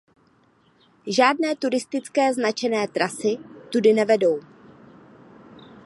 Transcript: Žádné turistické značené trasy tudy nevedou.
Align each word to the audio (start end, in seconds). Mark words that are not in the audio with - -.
Žádné 1.07 1.55
turistické 1.55 2.33
značené 2.33 2.87
trasy 2.87 3.37
tudy 3.71 3.93
nevedou. 3.93 4.39